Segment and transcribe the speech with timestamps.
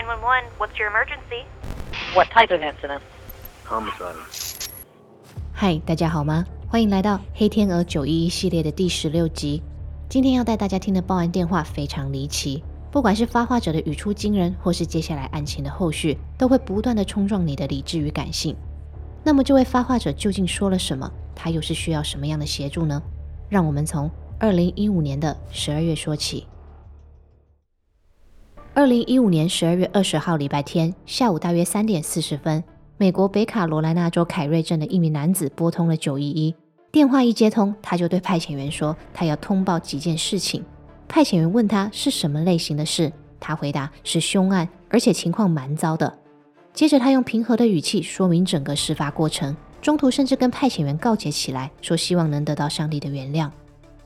[0.00, 0.50] 911.
[0.58, 1.44] What's your emergency?
[2.14, 3.02] What type of incident?
[3.68, 4.16] Homicide.
[5.52, 6.46] 嗨，大家好吗？
[6.68, 9.62] 欢迎来到《黑天鹅九一一》系列的第十六集。
[10.08, 18.56] 今天要带大家听的报案电话非常离奇，不管是发话者的语出惊人，或是接下来案情的后续，都会不断的冲撞你的理智与感性。
[19.22, 21.12] 那么，这位发话者究竟说了什么？
[21.34, 23.02] 他又是需要什么样的协助呢？
[23.50, 26.46] 让我们从二零一五年的十二月说起。
[28.80, 32.64] 二零一五年十二月二十号礼拜天下午大约三点四十分，
[32.96, 36.54] 美国北卡罗来纳州凯瑞镇的一名男子拨通了九一一
[36.90, 40.64] 电话，一接通，他就对派遣员说他要通报几件事情。
[41.06, 46.18] 派遣员问他是什么类型的事，他回答是凶案，而且情况蛮糟的。
[46.72, 53.50] 接着他用平和的语气说明整个事发过程，中途甚至跟派遣员告解起来，说希望能得到上帝的原谅。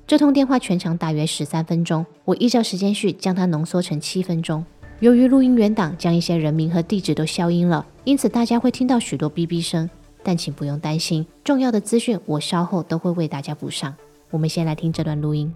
[0.07, 4.63] 这通电话全长大约十三分钟，我依照时间序将它浓缩成七分钟。
[5.01, 9.89] 由于录音原档将一些人名和地址都消音了，因此大家会听到许多哔哔声。
[10.23, 13.95] 但请不用担心，重要的资讯我稍后都会为大家补上。
[14.31, 15.55] 我们先来听这段录音。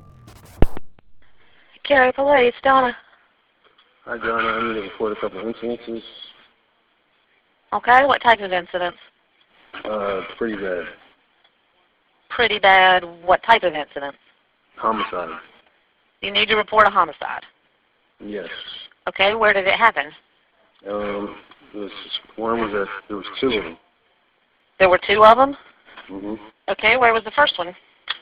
[1.85, 2.95] Gary Police, Donna.
[4.05, 4.59] Hi, Donna.
[4.59, 6.03] I need to report a couple incidences.
[7.71, 8.99] Okay, what type of incidents?
[9.85, 10.87] Uh, pretty bad.
[12.31, 13.05] Pretty bad.
[13.27, 14.15] What type of incident?
[14.79, 15.39] Homicide.
[16.21, 17.43] You need to report a homicide.
[18.21, 18.49] Yes.
[19.09, 20.07] Okay, where did it happen?
[20.89, 21.37] Um,
[21.75, 21.91] was
[22.37, 23.79] one was at there was two of them.
[24.79, 25.57] There were two of them?
[26.07, 26.35] hmm
[26.69, 27.75] Okay, where was the first one?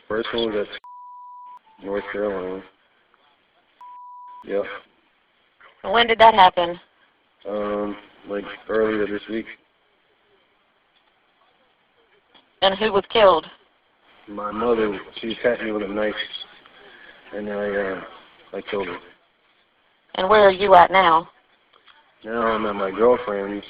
[0.09, 2.63] First one was at North Carolina.
[4.45, 4.63] Yep.
[5.85, 6.79] And When did that happen?
[7.49, 7.97] Um,
[8.29, 9.47] like earlier this week,
[12.63, 13.47] And who was killed?
[14.29, 16.15] My mother she attacked me with a knife,
[17.35, 18.01] and I uh
[18.55, 18.99] I killed her.
[20.17, 21.29] And where are you at now?
[22.25, 23.65] Now I'm at my girlfriend's,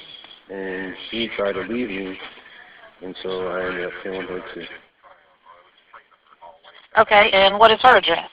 [0.49, 2.17] and she tried to leave me,
[3.03, 4.65] and so I ended up killing her too.
[6.97, 8.29] Okay, and what is her address?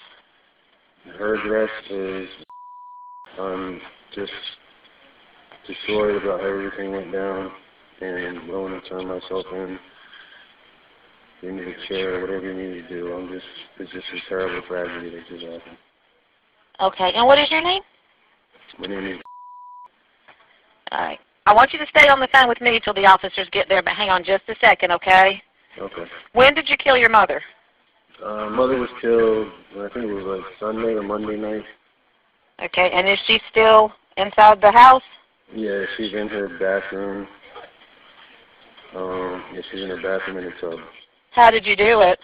[1.18, 2.28] Her address is
[3.38, 3.80] I'm
[4.14, 4.32] just
[5.66, 7.50] destroyed about how everything went down
[8.00, 9.78] and willing to turn myself in.
[11.44, 13.12] You need a chair, whatever you need to do.
[13.12, 13.44] I'm just
[13.78, 15.76] it's just a terrible tragedy that just happened.
[16.80, 17.82] Okay, and what is your name?
[18.78, 19.18] My name is
[20.90, 21.18] Alright.
[21.44, 23.82] I want you to stay on the phone with me until the officers get there,
[23.82, 25.42] but hang on just a second, okay?
[25.78, 26.04] Okay.
[26.32, 27.42] When did you kill your mother?
[28.24, 31.64] Uh, mother was killed I think it was like Sunday or Monday night.
[32.64, 35.02] Okay, and is she still inside the house?
[35.54, 37.28] Yeah, she's in her bathroom.
[38.96, 40.80] Um, yeah, she's in her bathroom in the tub.
[41.34, 42.18] How did you do it?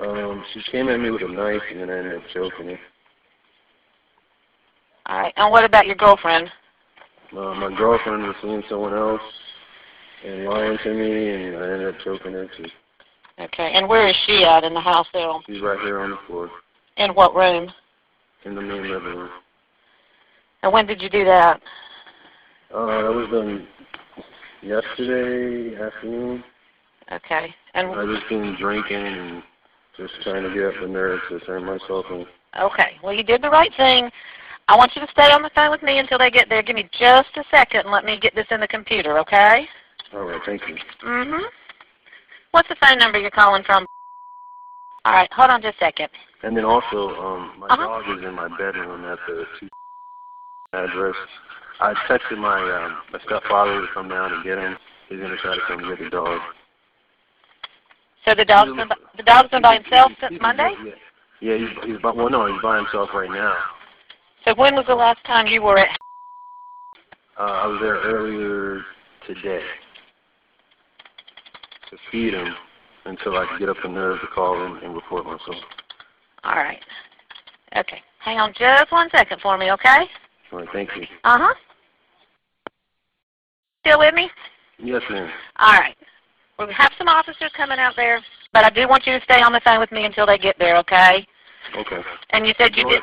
[0.00, 2.78] Um, she came at me with a knife and then I ended up choking her.
[5.08, 6.50] Alright, and what about your girlfriend?
[7.32, 9.20] Uh, my girlfriend was seeing someone else
[10.24, 12.64] and lying to me, and I ended up choking her too.
[13.38, 15.30] Okay, and where is she at in the house there?
[15.46, 16.50] She's right here on the floor
[16.96, 17.70] In what room?
[18.46, 19.30] in the main living room.
[20.62, 21.60] And when did you do that?
[22.74, 23.66] Uh, that was done
[24.62, 26.42] yesterday afternoon.
[27.12, 29.42] Okay, and I've just been drinking and
[29.96, 32.26] just trying to get up the nerve to turn myself in.
[32.58, 34.10] okay, well you did the right thing.
[34.68, 36.62] I want you to stay on the phone with me until they get there.
[36.62, 39.68] Give me just a second and let me get this in the computer, okay?
[40.14, 40.76] All right, thank you.
[41.04, 41.42] Mm-hmm.
[42.52, 43.84] What's the phone number you're calling from?
[45.04, 46.08] All right, hold on just a second.
[46.42, 47.84] And then also, um, my Uh-huh.
[48.02, 49.68] dog is in my bedroom at the two
[50.72, 51.14] address.
[51.80, 54.76] I texted my um, my stepfather to come down and get him.
[55.08, 56.40] He's gonna try to come get the dog.
[58.24, 60.72] So the dog's been by, the dog's been by himself since Monday.
[61.40, 63.54] Yeah, he's, he's by, well, no, he's by himself right now.
[64.44, 65.98] So when was the last time you were at?
[67.38, 68.82] Uh, I was there earlier
[69.26, 69.62] today
[71.90, 72.54] to feed him
[73.04, 75.56] until I could get up the nerve to call him and report myself.
[76.44, 76.82] All right.
[77.76, 78.00] Okay.
[78.20, 80.06] Hang on just one second for me, okay?
[80.52, 81.02] All right, thank you.
[81.24, 81.54] Uh huh.
[83.80, 84.30] Still with me?
[84.78, 85.30] Yes, ma'am.
[85.58, 85.96] All right.
[86.58, 88.20] We have some officers coming out there,
[88.52, 90.56] but I do want you to stay on the phone with me until they get
[90.58, 91.26] there, okay?
[91.76, 92.00] Okay.
[92.30, 93.02] And you said you did.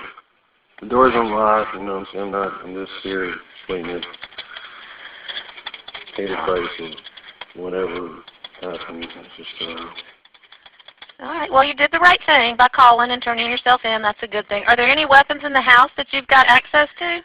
[0.82, 2.26] The door's unlocked, you know what I'm saying?
[2.26, 3.36] I'm not, I'm just here
[3.70, 4.02] waiting
[6.16, 6.96] pay the price and
[7.56, 8.20] whatever
[8.62, 9.06] happens.
[9.06, 11.52] It's just, uh, All right.
[11.52, 14.02] Well, you did the right thing by calling and turning yourself in.
[14.02, 14.64] That's a good thing.
[14.68, 17.22] Are there any weapons in the house that you've got access to?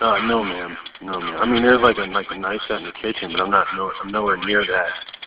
[0.00, 0.76] uh, no, ma'am.
[1.02, 1.36] No, ma'am.
[1.40, 3.66] I mean, there's like a, like a knife set in the kitchen, but I'm not,
[3.76, 5.17] no, I'm nowhere near that.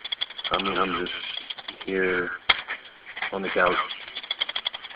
[0.52, 1.14] I mean, I'm just
[1.86, 2.30] here
[3.32, 3.76] on the couch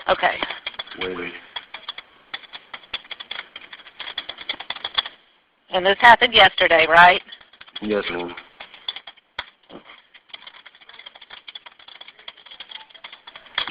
[0.07, 0.37] Okay.
[0.99, 1.31] Waiting.
[5.71, 7.21] And this happened yesterday, right?
[7.81, 8.33] Yes, ma'am.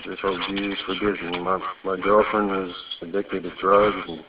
[0.04, 1.38] Just hope Jesus forgives me.
[1.38, 4.22] My my girlfriend was addicted to drugs and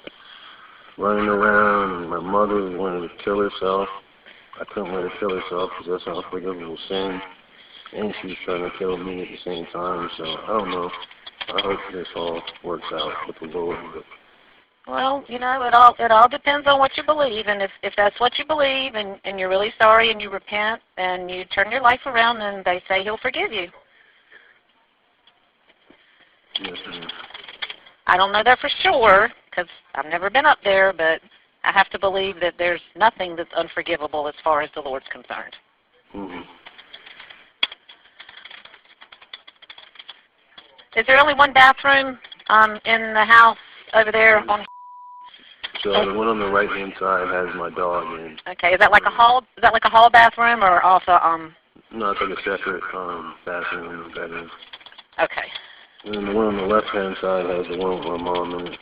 [0.97, 3.89] running around, and my mother wanted to kill herself.
[4.61, 7.19] I couldn't let her kill herself because that's an unforgivable sin,
[7.93, 10.09] and she was trying to kill me at the same time.
[10.17, 10.91] So I don't know.
[11.47, 13.77] I hope this all works out with the Lord.
[13.93, 14.03] But
[14.87, 17.93] Well, you know, it all it all depends on what you believe, and if if
[17.95, 21.71] that's what you believe, and and you're really sorry, and you repent, and you turn
[21.71, 23.67] your life around, then they say He'll forgive you.
[26.61, 27.07] yes, ma'am.
[28.07, 31.21] I don't know that for sure because I've never been up there, but
[31.63, 35.55] I have to believe that there's nothing that's unforgivable as far as the Lord's concerned.
[36.11, 36.41] hmm
[40.95, 43.57] Is there only one bathroom um, in the house
[43.93, 44.39] over there?
[44.49, 44.65] On
[45.83, 48.37] So the one on the right hand side has my dog in.
[48.47, 49.39] okay, is that like a hall?
[49.57, 51.53] Is that like a hall bathroom or also um?
[51.91, 54.49] No, it's like a separate um bathroom bedroom.
[55.21, 55.47] Okay.
[56.05, 58.59] And then the one on the left hand side has the one with my mom
[58.59, 58.79] in it.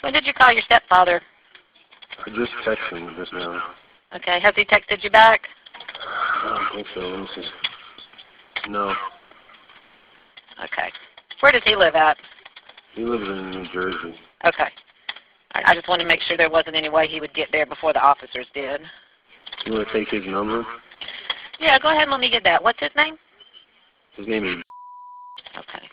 [0.00, 1.22] When did you call your stepfather?
[2.26, 3.62] I just texted him just now.
[4.14, 5.42] Okay, has he texted you back?
[6.44, 7.00] I don't think so.
[7.00, 8.70] Let me see.
[8.70, 8.94] No,
[10.64, 10.92] Okay.
[11.40, 12.16] Where does he live at?
[12.94, 14.14] he lives in New Jersey.
[14.44, 14.68] Okay.
[15.54, 17.66] I, I just want to make sure there wasn't any way he would get there
[17.66, 18.80] before the officers did.
[19.64, 20.64] You want to take his number?
[21.58, 22.62] Yeah, go ahead and let me get that.
[22.62, 23.16] What's his name?
[24.16, 24.62] His name is.
[25.56, 25.84] Okay.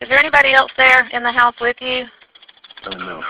[0.00, 2.04] Is there anybody else there in the house with you?
[2.84, 3.22] I don't know.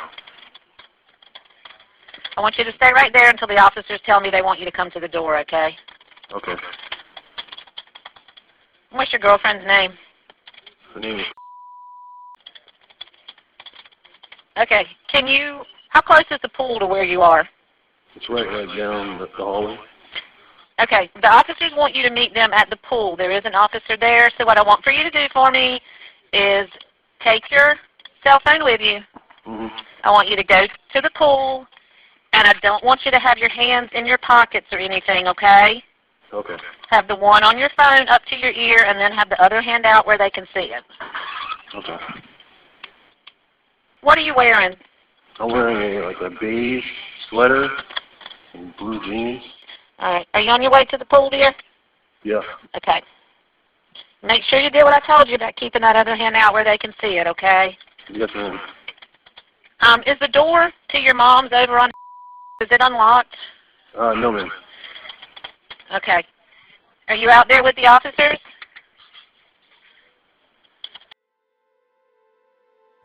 [2.36, 4.66] I want you to stay right there until the officers tell me they want you
[4.66, 5.74] to come to the door, okay?
[6.34, 6.54] Okay.
[8.90, 9.92] What's your girlfriend's name?
[10.94, 11.26] Her name is.
[14.58, 14.84] Okay.
[15.10, 17.48] Can you, how close is the pool to where you are?
[18.14, 19.78] It's right right down the hallway.
[20.82, 21.10] Okay.
[21.20, 23.16] The officers want you to meet them at the pool.
[23.16, 25.80] There is an officer there, so what I want for you to do for me
[26.32, 26.68] is
[27.22, 27.76] take your
[28.22, 29.00] cell phone with you.
[29.46, 29.70] Mm -hmm.
[30.04, 31.66] I want you to go to the pool,
[32.36, 35.82] and I don't want you to have your hands in your pockets or anything, okay?
[36.34, 36.56] Okay.
[36.90, 39.62] Have the one on your phone up to your ear, and then have the other
[39.62, 40.82] hand out where they can see it.
[41.74, 41.96] Okay.
[44.02, 44.76] What are you wearing?
[45.40, 46.84] I'm wearing a like a beige
[47.28, 47.68] sweater
[48.52, 49.42] and blue jeans.
[49.98, 50.26] All right.
[50.34, 51.54] Are you on your way to the pool, dear?
[52.22, 52.40] Yeah.
[52.76, 53.02] Okay.
[54.22, 56.64] Make sure you did what I told you about keeping that other hand out where
[56.64, 57.76] they can see it, okay?
[58.10, 58.58] Yes, ma'am.
[59.80, 61.90] Um, is the door to your mom's over on?
[62.58, 63.36] Is it unlocked?
[63.94, 64.50] Uh, no, ma'am.
[65.94, 66.24] Okay.
[67.08, 68.38] Are you out there with the officers?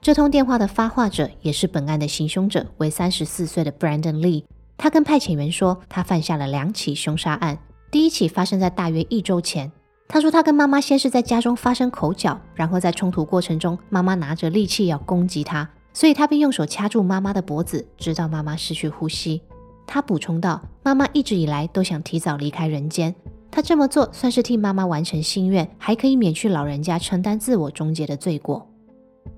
[0.01, 4.45] 这通电话的发话者也是本案的行凶者，为三十四岁的 Brandon Lee。
[4.77, 7.59] 他跟派遣员说，他犯下了两起凶杀案。
[7.91, 9.71] 第一起发生在大约一周前。
[10.07, 19.41] 他说他跟妈妈先是在家中发生口角，然后在冲突过程中，妈妈拿着利器要攻击他，所以他便用手掐住妈妈的脖子，直到妈妈失去呼吸。
[19.85, 23.13] 他补充道，妈妈一直以来都想提早离开人间，
[23.49, 28.67] 他这么做算是替妈妈完成心愿，还可以免去老人家承担自我终结的罪过。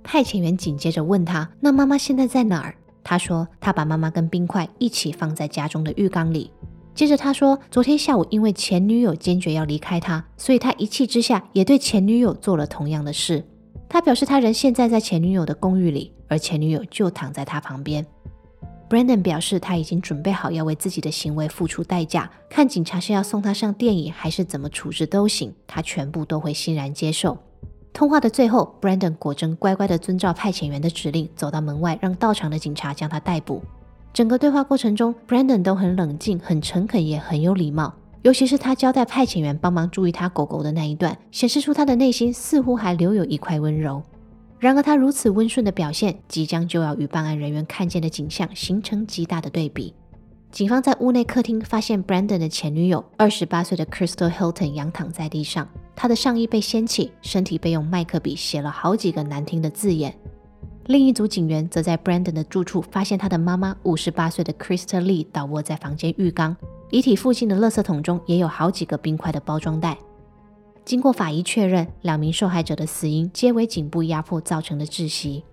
[0.04, 6.52] 派遣员紧接着问他：“那妈妈现在在哪儿？”他说：“他把妈妈跟冰块一起放在家中的浴缸里。”
[6.94, 13.44] 接着他说：“昨天下午因为前女友坚决要离开他，所以他一气之下也对前女友做了同样的事。”
[13.94, 18.04] 他表示他人现在在前女友的公寓里，而前女友就躺在他旁边。
[18.90, 27.38] Brandon 表示他已经准备好要为自己的行为付出代价，看警察是要送他上电椅还是怎么处置都行，他全部都会欣然接受。
[27.94, 33.62] 通话的最后，Brandon 果真乖乖地遵照派遣员的指令，走到门外，让到场的警察将他逮捕。
[34.12, 37.94] 整个对话过程中，Brandon 都很冷静、很诚恳，也很有礼貌。
[38.24, 44.02] 尤其是他交代派遣员帮忙注意他狗狗的那一段，显示出他的内心似乎还留有一块温柔。
[44.60, 49.94] 然而，他如此温顺的表现，即将就要与办案人员看见的景象形成极大的对比。
[50.52, 60.16] 警方在屋内客厅发现 Brandon 的前女友，二十八岁的 Crystal Hilton 仰躺在地上，她的上衣被掀起，身体被用麦克笔写了好几个难听的字眼。
[60.86, 66.56] 另一组警员则在 Brandon 的住处发现他的妈妈，五十八岁的 Crystal Lee 倒卧在房间浴缸，
[66.94, 69.98] 遗体附近的垃圾桶中也有好几个冰块的包装袋。
[70.86, 75.44] 经过法医确认，两名受害者的死因皆为颈部压迫造成的窒息。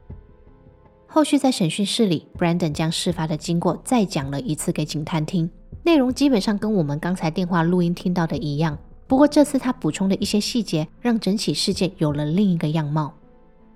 [1.07, 5.51] 后续在审讯室里，Brandon 将事发的经过再讲了一次给警探听，
[5.83, 8.77] 内容基本上跟我们刚才电话录音听到的一样。
[9.07, 13.15] 不过这次他补充的一些细节，让整起事件有了另一个样貌。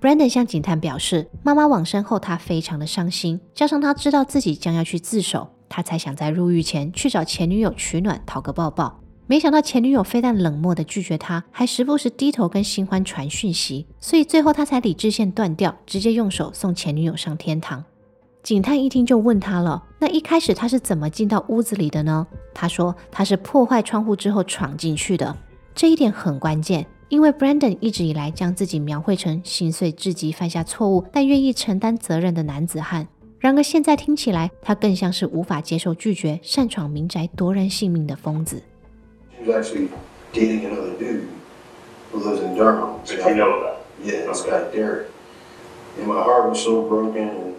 [0.03, 9.01] Brandon 向警探表示，妈妈往生后，他非常的伤心，加上他知道自己将要去自首，他才想在入狱前去找前女友取暖，讨个抱抱。
[9.27, 17.83] 没想到前女友非但冷漠的拒绝他，还时不时低头跟新欢传讯息，所以最后他才理智线断掉，直接用手送前女友上天堂。
[18.45, 25.37] 警探一听就问他了：“那一开始他是怎么进到屋子里的呢？”他说：“他是破坏窗户之后闯进去的。”
[25.75, 33.09] 这一点很关键，因为 Brandon 一直以来将自己描绘成心碎至极、犯下错误但愿意承担责任的男子汉。
[33.44, 38.62] 然而现在听起来，他更像是无法接受拒绝、擅闯民宅夺人性命的疯子。
[39.38, 39.88] She was actually
[40.34, 41.24] dating another dude
[42.12, 43.00] who lives in Durham.
[43.06, 43.76] But you know that.
[44.04, 45.08] Yeah, this guy Derek.
[45.98, 47.56] And my heart was so broken, and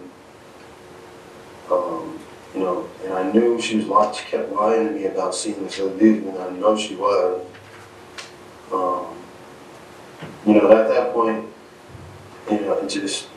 [1.69, 2.19] um,
[2.55, 4.13] you know, and I knew she was lying.
[4.13, 7.41] She kept lying to me about seeing this other dude, and I know she was.
[8.71, 9.05] Um,
[10.45, 11.45] you know, at that point,
[12.49, 13.27] you know, it just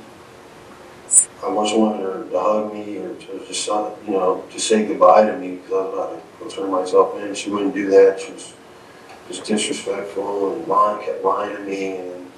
[1.42, 4.86] I just wanted her to hug me or to just, uh, you know, to say
[4.86, 7.34] goodbye to me because I was about to go turn myself in.
[7.34, 8.20] She wouldn't do that.
[8.20, 8.54] She was
[9.30, 12.32] just disrespectful and lying, kept lying to me, and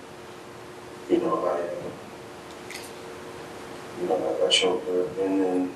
[1.10, 2.76] you know, I, uh,
[4.02, 5.72] you know, I, I showed her, and then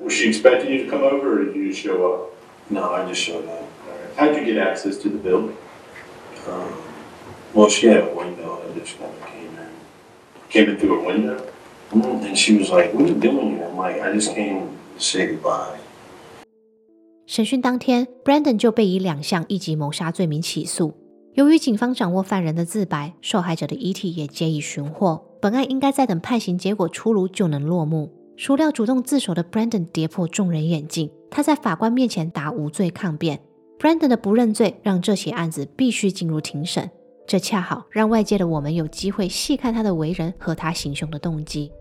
[0.00, 2.28] Was she expecting you to come over, or did you just show up?
[2.70, 3.68] no, I just showed up.
[4.16, 5.56] How'd you get access to the building?
[6.46, 6.72] Um,
[7.54, 8.62] well, she had a window.
[8.68, 9.68] I just kind of came in.
[10.48, 11.46] Came in through a window?
[11.92, 14.98] And she was like, "What are you doing here?" I'm like, "I just came to
[14.98, 15.76] say goodbye."
[17.26, 20.94] 审讯当天，Brandon 就被以两项一级谋杀罪名起诉。
[21.34, 28.10] 由于警方掌握犯人的自白，受害者的遗体也皆已寻获，本案应该在等判刑结果出炉就能落幕。
[28.36, 33.40] 孰料主动自首的 Brandon 跌破众人眼镜，他在法官面前答无罪抗辩。
[33.78, 36.90] Brandon 的不认罪让这起案子必须进入庭审，
[37.26, 41.72] 这恰好让外界的我们有机会细看他的为人和他行凶的动机。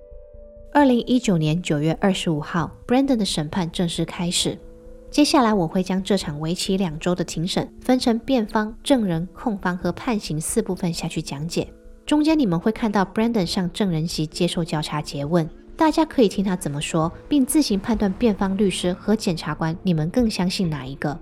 [0.73, 4.57] 二零一九年九月二十五号，Brandon 的审判正式开始。
[5.09, 11.67] 接下来我会将这场为期两周的庭审分成辩方、证人、控方和判刑四部分下去讲解。
[12.05, 21.19] 中间你们会看到 Brandon 上证人席接受调查诘问，大家可以听他怎么说，并自行判断辩方律师和检察官你们更相信哪一个。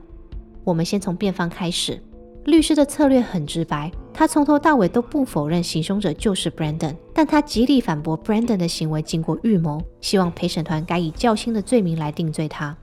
[0.63, 1.99] 我们先从辩方开始。
[2.45, 12.75] 律师的策略很直白，他从头到尾都不否认行凶者就是 Brandon，但他极力反驳 Brandon 的行为经过预谋，希望陪审团改以较轻的罪名来定罪他。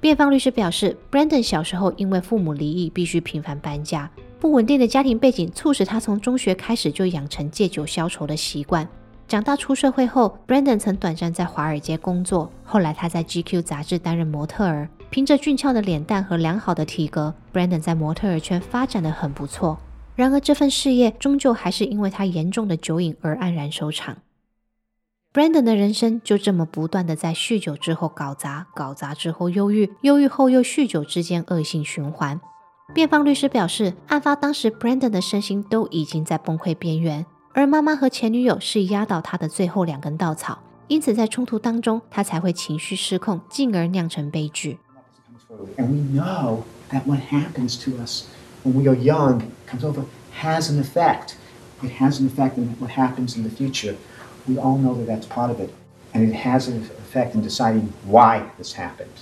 [0.00, 4.10] 辩方律师表示，Brandon 小时候因为父母离异，必须频繁搬家，
[4.40, 8.88] 不稳定的家庭背景促使他从中学开始就养成借酒消愁的习惯。
[9.28, 14.88] 长大出社会后，Brandon 曾短暂在华尔街工作，后来他在 GQ 杂志担任模特儿。
[15.10, 19.78] 凭着俊俏的脸蛋和良好的体格，Brandon 在模特儿圈发展的很不错。
[20.20, 24.18] 然而，这份事业终究还是因为他严重的酒瘾而黯然收场。
[25.32, 32.38] Brandon 的人生就这么不断的在酗酒之后搞砸，搞砸之后忧郁，忧郁后又酗酒之间恶性循环。
[32.92, 37.24] 辩方律师表示，案发当时 Brandon 的身心都已经在崩溃边缘，
[37.54, 40.58] 而妈妈和前女友是压倒他的最后两根稻草，
[40.88, 44.78] 因此在冲突当中他才会情绪失控，进而酿成悲剧。
[45.78, 48.24] And we know that what happens to us
[48.62, 51.36] when we are young comes over has an effect.
[51.82, 53.96] It has an effect in what happens in the future.
[54.46, 55.72] We all know that that's part of it.
[56.12, 59.12] And it has an effect in deciding why this happened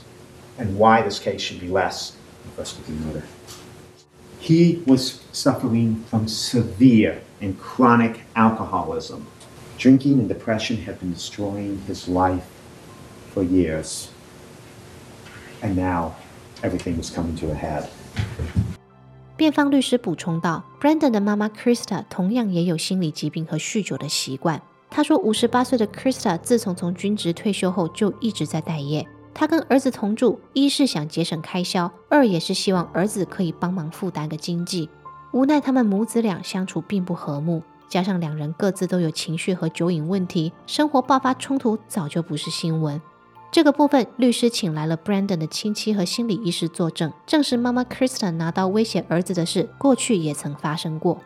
[0.59, 3.25] and why this case should be less than first degree murder.
[4.41, 9.27] He was suffering from severe and chronic alcoholism.
[9.77, 12.49] Drinking and depression had been destroying his life
[13.31, 14.11] for years.
[15.63, 16.17] And now
[16.63, 17.91] everything was coming to a head.
[19.39, 24.61] 辩方律师补充道，Brandon 的妈妈 Krista 同样也有心理疾病和酗酒的习惯。
[24.91, 29.07] 他说，五十八岁的 Krista 自从从军职退休后就一直在待业。
[29.33, 34.91] 他跟儿子同住，一是想节省开销，二也是希望儿子可以帮忙负担个经济。
[35.31, 43.01] 无奈他们母子俩相处并不和睦，加上两人各自都有情绪和酒瘾问题，生活爆发冲突早就不是新闻。
[43.51, 51.19] 这个部分，律师请来了 Brandon 的亲戚和心理医师作证，证实妈妈 Krista 拿刀威胁儿子的事，过去也曾发生过。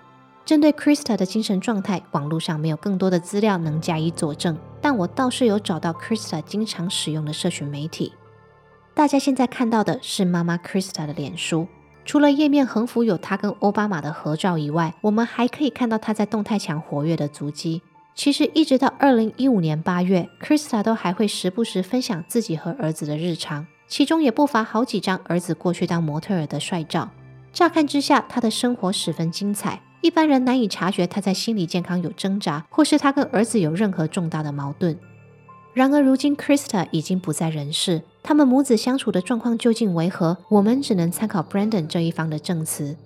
[0.45, 8.12] 针对 Krista 的精神状态，网络上没有更多的资料能加以佐证，但我倒是有找到 Krista 经常使用的社群媒体。
[8.95, 11.67] 大家现在看到的是妈妈 Krista 的脸书，
[12.05, 17.83] 除了页面横幅有她跟奥巴马的合照以外，我们还可以看到她在动态墙活跃的足迹。
[18.14, 27.11] 其实一直到二零一五年八月，Krista 都还会时不时分享自己和儿子的日常，其中也不乏好几张儿子过去当模特儿的帅照。
[27.52, 34.99] 乍看之下，他的生活十分精彩，一般人难以察觉他在心理健康有挣扎，或是他跟儿子有任何重大的矛盾。
[35.75, 40.37] 然而，如今 Krista 已经不在人世，他们母子相处的状况究竟为何？
[40.50, 42.97] 我们只能参考 Brandon 这一方的证词。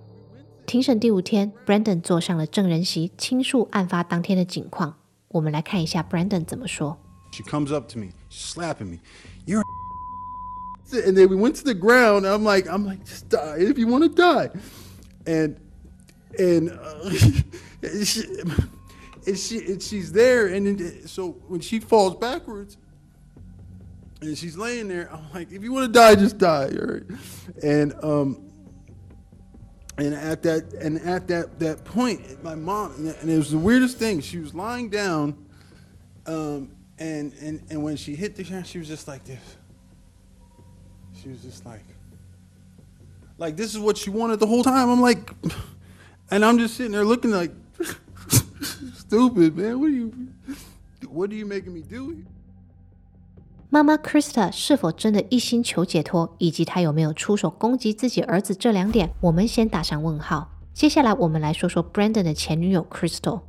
[0.65, 4.95] 庭审第五天，Brandon 坐上了证人席，倾诉案发当天的景况。
[5.29, 6.97] 我们来看一下 Brandon 怎么说。
[7.31, 8.99] She comes up to me, slapping me.
[9.45, 9.63] You're a
[10.93, 12.25] and then we went to the ground.
[12.25, 14.49] I'm like, I'm like, just die if you want to die.
[15.25, 15.55] And
[16.37, 17.09] and uh,
[17.81, 18.25] and she,
[19.25, 22.77] and she and she's there, and then, so when she falls backwards,
[24.21, 27.03] and she's laying there, I'm like, if you want to die, just die, all right?
[27.63, 28.44] And um,
[29.98, 33.98] and at that and at that that point, my mom, and it was the weirdest
[33.98, 34.20] thing.
[34.20, 35.36] She was lying down,
[36.26, 39.56] um, and and and when she hit the ground, she was just like this.
[41.22, 41.84] She was just like,
[43.38, 44.90] like this is what she wanted the whole time.
[44.90, 45.30] I'm like,
[46.30, 47.52] and I'm just sitting there looking like,
[48.94, 49.80] stupid man.
[49.80, 50.28] What are you,
[51.08, 52.24] what are you making me do?
[53.76, 60.50] 妈妈 Krista 是否真的一心求解脱，以及她有没有出手攻击自己儿子这两点，我们先打上问号。
[60.72, 63.42] 接下来，我们来说说 Brandon 的前女友 Crystal。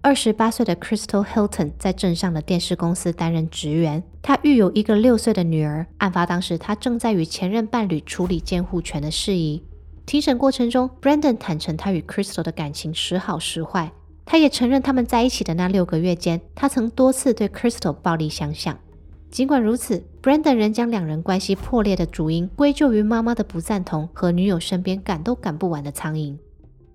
[0.00, 5.86] 二十八岁的 Crystal Hilton 在镇上的电视公司担任职员，她育有一个六岁的女儿。
[5.98, 9.62] 案发当时，她正在与前任伴侣处理监护权的事宜。
[10.04, 13.92] 庭审过程中，Brandon 坦诚他与 Crystal 的感情时好时坏，
[14.26, 18.76] 他也承认他们在一起的那六个月间，他曾多次对 Crystal 暴力相向。
[19.30, 26.36] 尽管如此，Brandon 仍将两人关系破裂的主因归咎于妈妈的不赞同和女友身边赶都赶不完的苍蝇。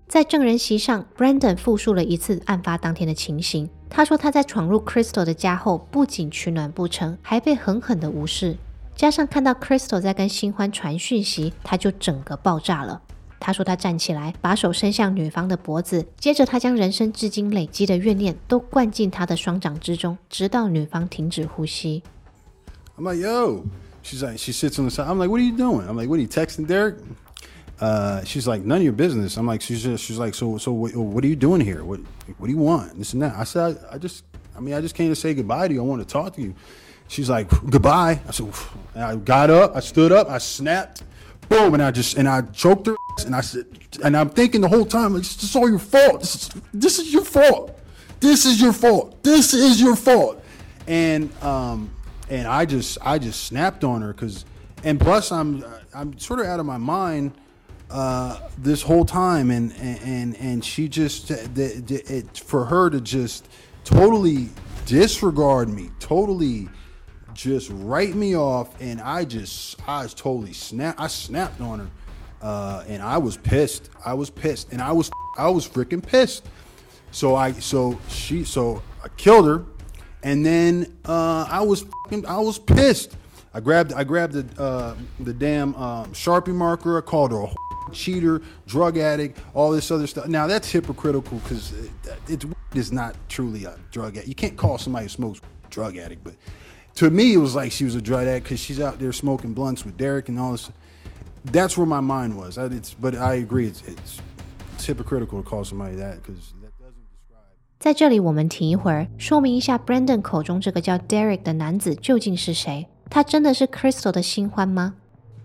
[0.08, 3.70] 在证人席上，Brandon 复述了一次案发当天的情形。
[3.88, 8.56] 他说他在闯入 Crystal 的家后，不仅取暖不成，还被狠狠的无视。
[8.96, 13.00] 加上看到 Crystal 在跟新欢传讯息，他就整个爆炸了。
[13.40, 22.02] 他说他站起来，把手伸向女方的脖子，接着他将人生至今累积的怨念都灌进她的双掌之中，直到女方停止呼吸。
[22.96, 23.68] I'm like, yo.
[24.02, 25.08] She's like, she sits on the side.
[25.08, 25.88] I'm like, what are you doing?
[25.88, 26.98] I'm like, what are you texting Derek?
[27.80, 29.36] Uh, she's like, none of your business.
[29.36, 31.84] I'm like, she's just, she's like, so, so what, what are you doing here?
[31.84, 32.00] What,
[32.38, 32.98] what do you want?
[32.98, 33.34] This and that.
[33.34, 35.80] I said, I, I just, I mean, I just came to say goodbye to you.
[35.80, 36.54] I want to talk to you.
[37.08, 38.20] She's like, goodbye.
[38.28, 38.52] I said,
[38.94, 41.02] and I got up, I stood up, I snapped,
[41.48, 43.66] boom, and I just, and I choked her, and I said,
[44.02, 46.20] and I'm thinking the whole time, like, this is all your fault.
[46.20, 47.78] This is, this is your fault.
[48.20, 49.22] This is your fault.
[49.22, 50.42] This is your fault.
[50.86, 51.90] And, um,
[52.28, 54.44] and I just I just snapped on her because,
[54.82, 57.32] and plus I'm I'm sort of out of my mind
[57.90, 63.00] uh, this whole time, and and and she just the, the, it for her to
[63.00, 63.48] just
[63.84, 64.48] totally
[64.86, 66.68] disregard me, totally
[67.34, 71.90] just write me off, and I just I was totally snap I snapped on her,
[72.42, 73.90] uh, and I was pissed.
[74.04, 76.46] I was pissed, and I was I was freaking pissed.
[77.10, 79.64] So I so she so I killed her,
[80.24, 81.84] and then uh, I was
[82.26, 83.16] I was pissed.
[83.52, 86.98] I grabbed I grabbed the uh, the damn um, sharpie marker.
[86.98, 87.54] I called her a
[87.92, 90.26] cheater, drug addict, all this other stuff.
[90.26, 91.90] Now that's hypocritical because it,
[92.26, 94.26] it's is not truly a drug addict.
[94.26, 96.34] You can't call somebody who smokes drug addict, but
[96.96, 99.52] to me it was like she was a drug addict because she's out there smoking
[99.52, 100.70] blunts with Derek and all this.
[101.44, 102.56] That's where my mind was.
[102.56, 104.20] I, it's, but I agree, it's, it's
[104.72, 106.54] it's hypocritical to call somebody that because.
[107.84, 112.86] 在这里，我们停一会儿，说明一下 Brandon 口中这个叫 Derek 的男子究竟是谁？
[113.10, 114.94] 他真的是 Crystal 的新欢吗？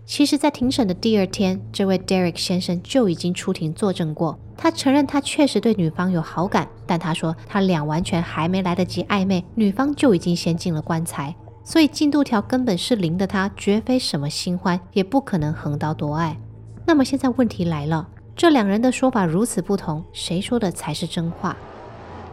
[0.06, 4.38] 其实，在庭审的第二天，这位 Derek 先生就已经出庭作证过。
[4.56, 11.36] 他承认他确实对女方有好感，但他说他俩完全还没来得及暧昧，女方就已经先进了棺材。
[11.62, 16.40] 所以进度条根本是零的他，绝非什么新欢，也不可能横刀夺爱。
[16.86, 21.54] 那么现在问题来了，这两人的说法如此不同，谁说的才是真话？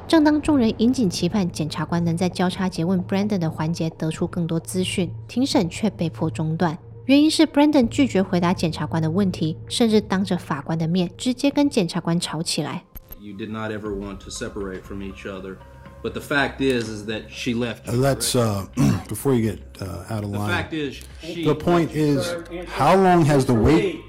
[0.09, 6.77] 正当众人引颈期盼检察官能在交叉诘问 Brandon 的环节得出更多资讯，庭审却被迫中断。
[7.07, 12.85] 原因是 Brandon 拒绝回答检察官的问题，甚至当着法官的面直接跟检察官吵起来。
[13.19, 15.57] You did not ever want to separate from each other,
[16.03, 17.99] but the fact is, is that she left you.
[17.99, 18.67] Let's uh,
[19.09, 20.51] before you get uh, out of The line.
[20.51, 21.45] fact is, she.
[21.45, 22.35] The point is,
[22.67, 24.01] how long has the wait?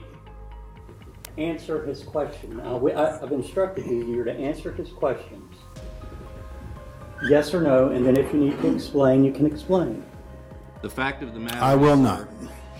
[1.37, 2.57] Answer his question.
[2.57, 5.46] Now, we, I, I've instructed you, you're to answer his questions.
[7.24, 10.04] Yes or no, and then if you need to explain, you can explain.
[10.82, 11.58] The fact of the matter.
[11.60, 12.28] I will is, not.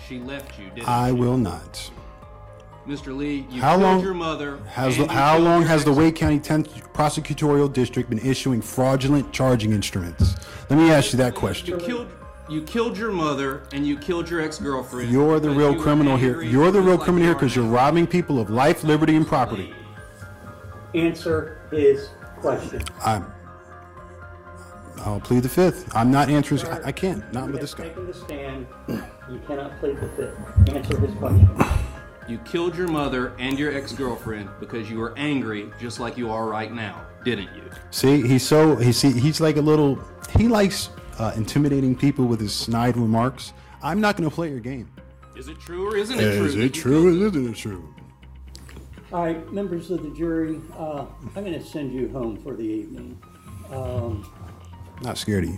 [0.07, 1.13] She left you, didn't I she?
[1.13, 1.91] will not.
[2.87, 3.15] Mr.
[3.15, 4.57] Lee, you How killed long your mother.
[4.69, 7.71] has and the, you how killed long your has the ex- Wake County 10th prosecutorial
[7.71, 10.35] district been issuing fraudulent charging instruments?
[10.69, 11.79] Let me ask you that You question.
[11.79, 12.07] killed.
[12.49, 15.11] You killed your mother and you killed your ex-girlfriend.
[15.11, 16.29] You're the because real you were criminal here.
[16.31, 17.71] angry, You're the just real like criminal you here are because you're now.
[17.75, 19.71] robbing people of life, liberty, and property.
[20.95, 22.81] Answer his question.
[23.05, 23.31] I'm.
[25.05, 25.95] I'll plead the fifth.
[25.95, 26.61] I'm not answering.
[26.67, 27.31] I, I can't.
[27.33, 27.85] Not You with this guy.
[27.87, 28.67] taken the stand.
[28.87, 30.69] You cannot plead the fifth.
[30.75, 31.49] Answer this question.
[32.27, 36.47] You killed your mother and your ex-girlfriend because you were angry, just like you are
[36.47, 37.63] right now, didn't you?
[37.91, 39.99] See, he's so he see he's like a little.
[40.37, 43.53] He likes uh, intimidating people with his snide remarks.
[43.81, 44.91] I'm not going to play your game.
[45.35, 46.45] Is it true or isn't it true?
[46.45, 46.91] Is that it you true?
[47.19, 47.93] killed- or Isn't it true?
[49.11, 52.61] All right, members of the jury, uh, I'm going to send you home for the
[52.63, 53.19] evening.
[53.71, 54.31] Um,
[55.01, 55.55] Not scared you.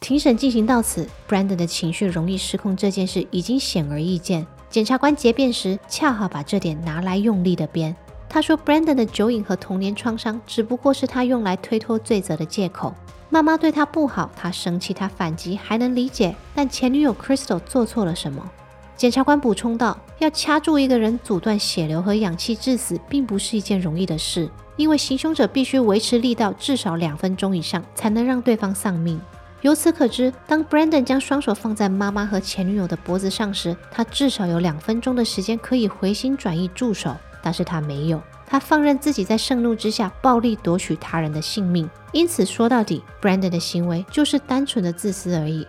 [0.00, 4.46] 庭审进行到此，Brandon 的情绪容易失控这件事已经显而易见。
[4.70, 7.94] 检察官结辩时，恰好把这点拿来用力的编。
[8.28, 12.94] 他说，Brandon 的酒瘾和童年创伤只不过是他用来推脱罪责的借口。
[13.28, 18.50] 妈妈对他不好，他生气，他反击还能理解，但前女友 Crystal 做错了什么？
[18.96, 29.20] 检察官补充道：“要掐住一个人，阻断血流和氧气致死，并不是一件容易的事，因为行凶者必须维持力道至少两分钟以上，才能让对方丧命。”
[29.60, 41.90] 由此可知，当 Brandon 将双手放在妈妈和前女友的脖子上时，他至少有两分钟的时间可以回心转意住手，但是他没有，他放任自己在盛怒之下暴力夺取他人的性命。
[42.12, 45.66] 因此，说到底，Brandon 的行为就是单纯的自私而已。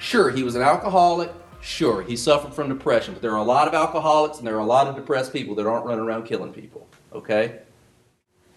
[0.00, 1.28] Sure, he was an alcoholic.
[1.62, 3.14] Sure, he suffered from depression.
[3.14, 5.54] But there are a lot of alcoholics and there are a lot of depressed people
[5.56, 6.86] that aren't running around killing people.
[7.14, 7.60] Okay?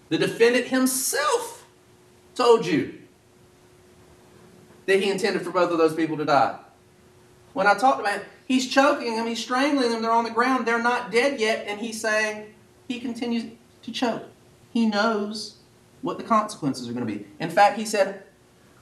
[0.10, 1.66] The defendant himself
[2.36, 3.00] told you
[4.86, 6.60] that he intended for both of those people to die.
[7.54, 10.66] When I talked about him, he's choking them, he's strangling them, they're on the ground,
[10.66, 12.54] they're not dead yet, and he's saying
[12.88, 13.46] he continues
[13.82, 14.24] to choke.
[14.72, 15.58] He knows
[16.02, 17.26] what the consequences are going to be.
[17.40, 18.24] In fact, he said,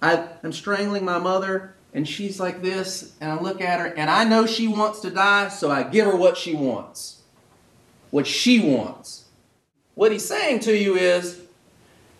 [0.01, 4.25] I'm strangling my mother, and she's like this, and I look at her, and I
[4.25, 7.21] know she wants to die, so I give her what she wants.
[8.11, 9.24] What she wants.
[9.94, 11.40] What he's saying to you is,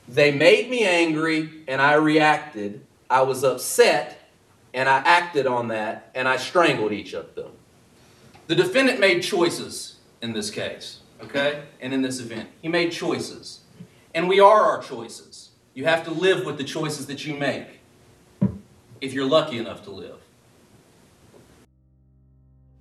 [0.06, 2.82] they made me angry, and I reacted.
[3.08, 4.28] I was upset,
[4.74, 7.52] and I acted on that, and I strangled each of them.
[8.48, 11.62] The defendant made choices in this case, okay?
[11.80, 12.48] And in this event.
[12.60, 13.60] He made choices.
[14.14, 15.50] And we are our choices.
[15.72, 17.80] You have to live with the choices that you make
[19.00, 20.18] if you're lucky enough to live.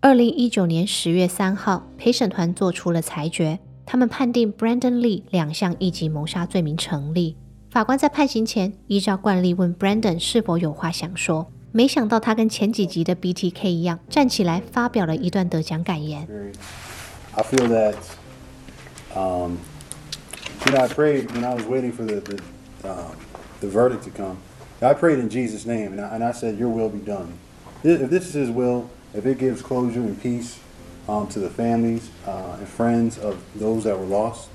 [0.02, 7.36] 二零一九年十月三号，陪审团做出了裁决， 他们判定 Brandon Lee 两项一级谋杀罪名成立。
[7.70, 11.52] 法官在判刑前，依照惯例问 Brandon 是否有话想说。
[11.72, 16.28] 没想到他跟前几集的 BTK 一样，站起来发表了一段得奖感言。
[17.36, 17.96] I feel that,
[19.14, 19.58] um,
[20.66, 22.38] you know, I prayed when I was waiting for the the,
[22.84, 23.12] um,
[23.62, 24.38] the verdict to come.
[24.82, 27.34] I prayed in Jesus' name, and I, and I said, "Your will be done."
[27.84, 30.56] If if this is His will, if it gives closure and peace
[31.09, 34.49] um, to the families uh, and friends of those that were lost,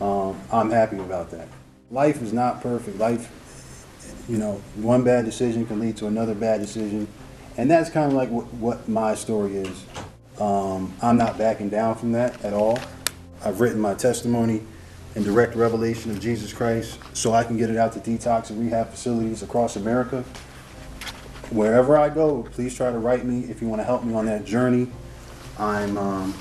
[0.00, 1.48] um, I'm happy about that.
[1.90, 2.98] Life is not perfect.
[2.98, 3.32] Life,
[4.28, 7.08] you know, one bad decision can lead to another bad decision,
[7.56, 9.84] and that's kind of like what, what my story is.
[10.40, 12.78] Um, I'm not backing down from that at all.
[13.44, 14.62] I've written my testimony
[15.14, 18.60] in direct revelation of Jesus Christ so I can get it out to detox and
[18.60, 20.22] rehab facilities across America.
[21.50, 24.26] Wherever I go, please try to write me if you want to help me on
[24.26, 24.88] that journey.
[25.57, 26.33] I'm, um,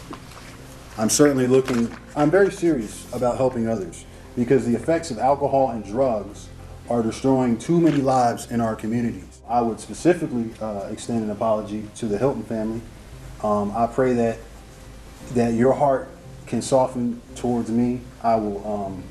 [0.98, 4.04] I'm certainly looking, I'm very serious about helping others
[4.36, 6.48] because the effects of alcohol and drugs
[6.88, 9.42] are destroying too many lives in our communities.
[9.48, 12.80] I would specifically uh, extend an apology to the Hilton family.
[13.42, 14.38] Um, I pray that
[15.34, 16.08] that your heart
[16.46, 18.00] can soften towards me.
[18.22, 19.02] I will, um,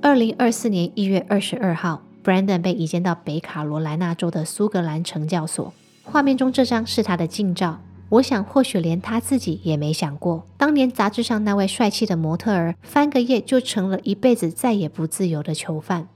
[0.00, 5.70] 二零二四年一月二十二号，Brandon 被移监到北卡罗来纳州的苏格兰惩教所。
[6.02, 7.78] 画面中这张是他的近照。
[8.08, 16.08] 我想，或许连他自己也没想过，当年杂志上那位帅气的模特儿，翻个页就成了一辈子再也不自由的囚犯。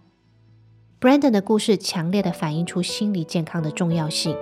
[0.98, 4.34] Brandon 的故事强烈的反映出心理健康的重要性。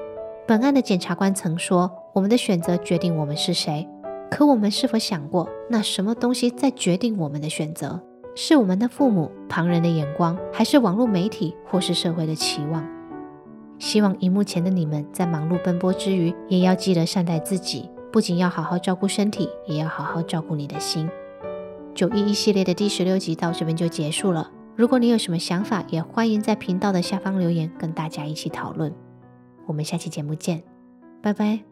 [0.53, 3.89] 本案的检察官曾说：“我们的选择决定我们是谁。”
[4.31, 7.99] 可我们是否想过，那什么东西在决定我们的选择？
[8.35, 12.87] 是我们的父母、旁人的眼光，还是网络媒体，或是社会的期望？
[13.79, 21.09] 希望荧幕前的你们在忙碌奔波之余，也要记得善待自己，不仅要好好照顾身体，也要好好照顾你的心。
[21.95, 24.51] 九一一系列的第十六集到这边就结束了。
[24.77, 28.93] 如果你有什么想法，也欢迎在频道的下方留言，跟大家一起讨论。
[29.67, 30.63] 我们下期节目见，
[31.23, 31.72] 拜拜。